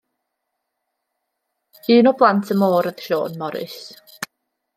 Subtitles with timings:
[1.97, 3.79] Un o blant y môr oedd Siôn Morys.